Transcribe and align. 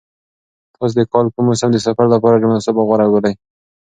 تاسو 0.75 0.93
د 0.97 1.01
کال 1.13 1.25
کوم 1.33 1.43
موسم 1.49 1.69
د 1.73 1.77
سفر 1.85 2.05
لپاره 2.13 2.39
ډېر 2.39 2.49
مناسب 2.51 2.75
او 2.77 2.85
غوره 2.87 3.07
بولئ؟ 3.13 3.33